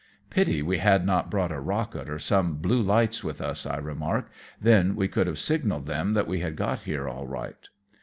[0.31, 4.31] "Pity we had not brought a rocket or some blue lights with us," I remark,
[4.59, 7.69] "then we could have signalled them that we had got here all right.